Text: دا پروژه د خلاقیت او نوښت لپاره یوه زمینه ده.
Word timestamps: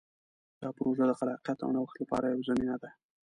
دا 0.61 0.69
پروژه 0.77 1.03
د 1.07 1.11
خلاقیت 1.19 1.59
او 1.61 1.69
نوښت 1.75 1.95
لپاره 1.99 2.25
یوه 2.27 2.45
زمینه 2.49 2.75
ده. 2.81 2.89